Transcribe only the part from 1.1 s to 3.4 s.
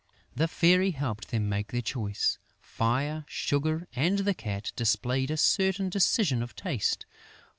them make their choice. Fire,